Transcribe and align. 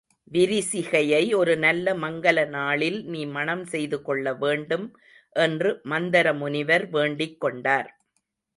விரிசிகையை 0.31 1.35
ஒரு 1.35 1.53
நல்ல 1.57 1.93
மங்கல 1.95 2.45
நாளில் 2.49 2.97
நீ 3.05 3.21
மணம் 3.25 3.63
செய்து 3.65 3.99
கொள்ளவேண்டும் 4.01 4.87
என்று 5.35 5.71
மந்தரமுனிவர் 5.89 6.87
வேண்டிக் 6.89 7.39
கொண்டார். 7.39 7.89